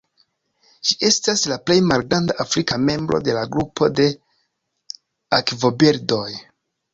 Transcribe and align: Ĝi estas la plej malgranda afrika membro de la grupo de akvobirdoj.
Ĝi 0.87 0.95
estas 1.09 1.43
la 1.51 1.57
plej 1.67 1.77
malgranda 1.89 2.35
afrika 2.45 2.79
membro 2.85 3.19
de 3.27 3.35
la 3.39 3.43
grupo 3.57 3.91
de 4.01 4.09
akvobirdoj. 5.41 6.27